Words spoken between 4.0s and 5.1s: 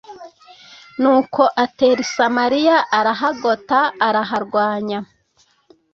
araharwanya